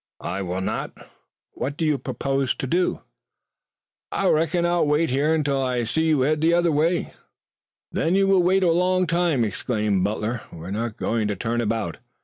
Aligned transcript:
"I 0.23 0.41
will 0.41 0.61
not." 0.61 0.93
"What 1.53 1.77
do 1.77 1.85
you 1.85 1.99
propose 1.99 2.55
to 2.55 2.65
do?" 2.65 3.03
"I 4.11 4.29
reckon 4.29 4.65
I'll 4.65 4.87
wait 4.87 5.11
here 5.11 5.39
till 5.43 5.61
I 5.61 5.83
see 5.83 6.05
you 6.05 6.21
headed 6.21 6.41
t'other 6.41 6.71
way." 6.71 7.13
"Then 7.91 8.15
you 8.15 8.27
will 8.27 8.41
wait 8.41 8.63
a 8.63 8.71
long 8.71 9.05
time," 9.05 9.45
exclaimed 9.45 10.03
Butler. 10.03 10.41
"We 10.51 10.61
are 10.65 10.71
not 10.71 10.97
going 10.97 11.27
to 11.27 11.35
turn 11.35 11.61
about. 11.61 11.99